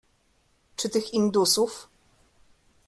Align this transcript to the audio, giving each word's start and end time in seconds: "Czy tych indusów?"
"Czy 0.75 0.89
tych 0.89 1.13
indusów?" 1.13 1.89